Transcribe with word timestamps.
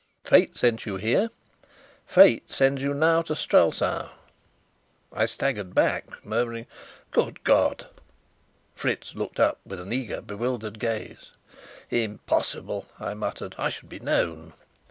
Fate 0.23 0.57
sent 0.57 0.87
you 0.87 0.95
here. 0.95 1.29
Fate 2.07 2.49
sends 2.51 2.81
you 2.81 2.91
now 2.91 3.21
to 3.21 3.35
Strelsau." 3.35 4.09
I 5.13 5.25
staggered 5.27 5.75
back, 5.75 6.25
murmuring 6.25 6.65
"Good 7.11 7.43
God!" 7.43 7.85
Fritz 8.73 9.13
looked 9.13 9.39
up 9.39 9.59
with 9.63 9.79
an 9.79 9.93
eager, 9.93 10.19
bewildered 10.19 10.79
gaze. 10.79 11.33
"Impossible!" 11.91 12.87
I 12.99 13.13
muttered. 13.13 13.53
"I 13.59 13.69
should 13.69 13.89
be 13.89 13.99
known." 13.99 14.53